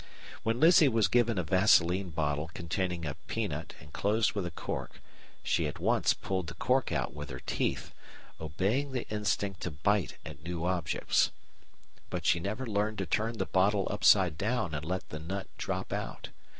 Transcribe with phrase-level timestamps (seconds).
[0.41, 4.99] When Lizzie was given a vaseline bottle containing a peanut and closed with a cork,
[5.43, 7.93] she at once pulled the cork out with her teeth,
[8.39, 11.29] obeying the instinct to bite at new objects,
[12.09, 15.93] but she never learned to turn the bottle upside down and let the nut drop
[15.93, 16.29] out.